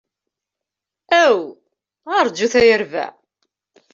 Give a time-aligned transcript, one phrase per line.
[1.21, 1.39] Aw,
[2.27, 3.07] rjut ay urbaɛ!